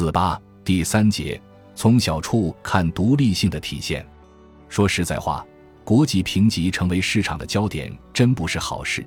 [0.00, 1.38] 四八第三节，
[1.74, 4.02] 从小处看独立性的体现。
[4.66, 5.44] 说实在话，
[5.84, 9.06] 国际评级成为市场的焦点，真不是好事，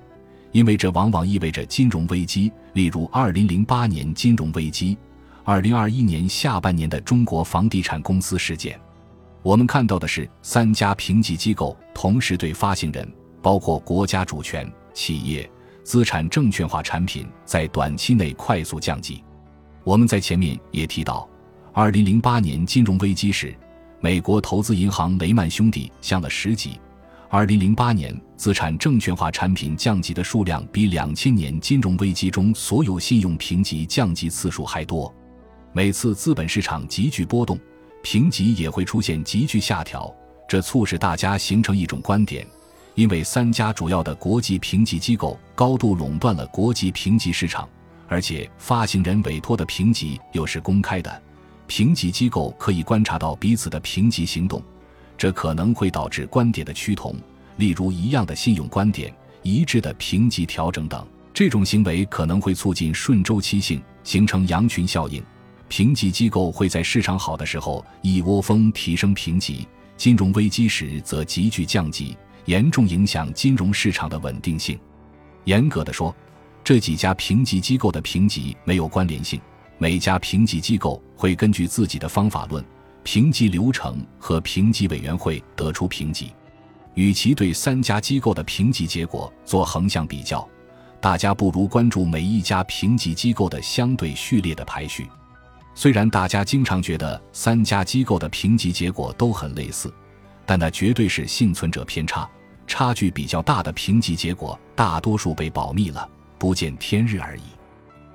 [0.51, 4.95] 因为这往往意味着金融危机，例如二零零八年金融危机，
[5.43, 8.79] 二零二一年下半年的中国房地产公司事件。
[9.41, 15.49] 我们看到的是三家评级机构同时对发行人，包括国家主权企业
[15.83, 19.23] 资产证券化产品，在短期内快速降级。
[19.83, 21.27] 我们在前面也提到，
[21.73, 23.53] 二零零八年金融危机时，
[23.99, 26.79] 美国投资银行雷曼兄弟降了十级。
[27.29, 35.13] 二零零八年资产证券化产品降级的数量比两千年金融危机中所有信用评级降级次数还多。
[35.73, 37.59] 每次资本市场急剧波动，
[38.03, 40.13] 评级也会出现急剧下调，
[40.47, 42.47] 这促使大家形成一种观点：
[42.95, 47.67] 因为三家主要的国际评级机构高度垄断了国际评级市场。
[48.07, 51.21] 而且发行人委托的评级又是公开的，
[51.67, 54.61] 评级机构可以观察到彼此的评级行动，
[55.17, 57.15] 这可能会导致观点的趋同，
[57.57, 61.05] 例如一样的信用观点、一致的评级调整等。
[61.33, 65.23] 这种行为可能会促进顺周期性，形成羊群效应。
[65.67, 69.67] 评级机构会在市场好的时候一窝蜂提升评级，
[69.97, 72.15] 金融危机时则急剧降级，
[72.45, 74.77] 严重影响金融市场的稳定性。
[75.45, 76.15] 严格的说，
[76.63, 79.39] 这几家评级机构的评级没有关联性，
[79.77, 82.63] 每家评级机构会根据自己的方法论、
[83.03, 86.31] 评级流程和评级委员会得出评级。
[86.93, 90.47] 与其对三家机构的评级结果做横向比较，
[91.01, 95.09] 大家不如关注每一家评级机构的相对序列的排序。
[95.75, 99.93] 虽然大家经常觉得三家机构的评级结果都很类似，
[100.45, 102.29] 但那绝对是幸存者偏差，
[102.67, 106.07] 差距比较大的评级结果大多数被保密了。
[106.43, 107.43] 不见天日而已，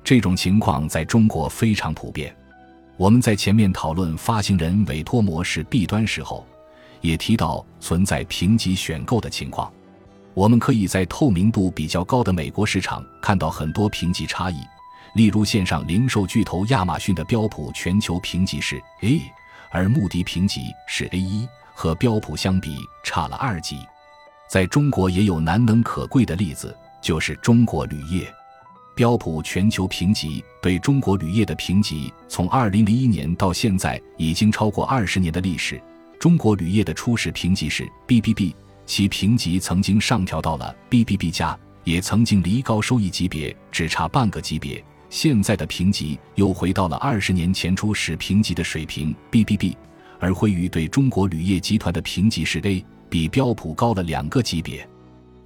[0.05, 2.37] 这种情况在中国非常普遍。
[2.99, 6.47] 我们在前面讨论发行人委托模式弊端时候，
[7.01, 9.73] 也提到存在评级选购的情况。
[10.35, 14.61] 我们可以在透明度比较高的美国市场看到很多评级差异，
[15.15, 19.23] 例如线上零售巨头亚马逊的标普全球评级是 A，
[19.71, 23.79] 而穆迪评级是 A 一，和标普相比差了二级。
[24.51, 26.77] 在中国也有难能可贵的例子。
[27.09, 28.31] 就是中国铝业，
[28.95, 35.81] 标普全球评级对中国铝业的评级，从二零零一年到现在已经超过二十年的历史。
[36.21, 38.53] 中国铝业的初始评级是 BBB，
[38.85, 44.85] 其评级曾经上调到了 BBB 加，也曾经离高收益级别只差半个级别。
[45.09, 49.75] 现在的评级又回到了二十年前初始评级的水平 BBB，
[50.21, 54.87] 而惠誉对中国铝业集团的评级是 A，比标普高了两个级别。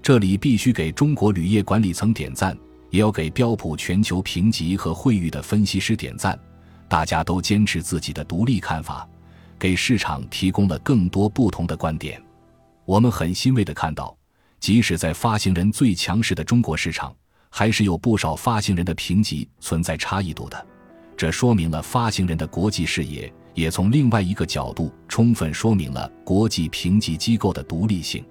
[0.03, 2.59] 这里必须给中国铝业管理层点赞，
[2.91, 6.37] 也要给标普全球评级和惠誉的分析师点赞。
[6.89, 9.09] 大家都坚持自己的独立看法，
[9.61, 12.21] 给市场提供了更多不同的观点。
[12.85, 14.15] 我们很欣慰地看到，
[14.59, 17.15] 即使在发行人最强势的中国市场，
[17.49, 20.67] 还是有不少发行人的评级存在差异度的。
[21.17, 28.25] 这说明了发行人的国际视野，也从另外一个角度充分说明了国际评级机构的独立性。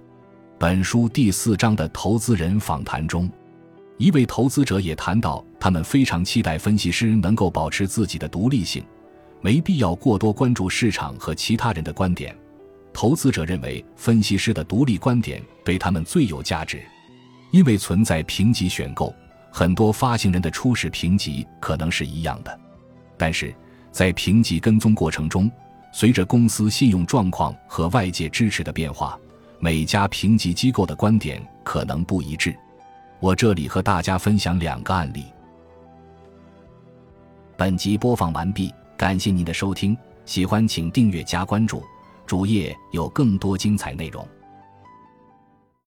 [0.62, 3.28] 本书第四章的投资人访谈中，
[3.98, 8.80] 一位投资者也谈到，他们非常期待分析师能够保持自己的独立性，
[9.40, 12.32] 没必要过多关注市场和其他人的观点。
[12.92, 16.80] 投资者认为，分析师的独立观点对他们最有价值，
[17.50, 19.12] 因为存在评级选购，
[19.50, 22.60] 很多发行人的初始评级可能是一样的，
[23.18, 23.52] 但是
[23.90, 25.50] 在评级跟踪过程中，
[25.92, 29.18] 随着公司信用状况和外界支持的变化。
[29.64, 32.52] 每家评级机构的观点可能不一致，
[33.20, 35.26] 我这里和大家分享两个案例。
[37.56, 41.80] 本集播放完毕，感谢您的收听，喜欢请订阅加关注，
[42.26, 44.26] 主页有更多精彩内容。